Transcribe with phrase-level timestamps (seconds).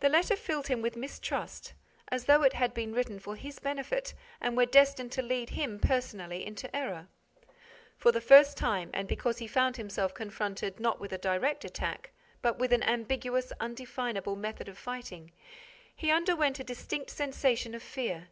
[0.00, 1.72] The letter filled him with mistrust,
[2.08, 5.80] as though it had been written for his benefit and were destined to lead him,
[5.80, 7.08] personally, into error.
[7.96, 12.10] For the first time and because he found himself confronted not with a direct attack,
[12.42, 15.32] but with an ambiguous, indefinable method of fighting,
[15.96, 18.28] he underwent a distinct sensation of fear.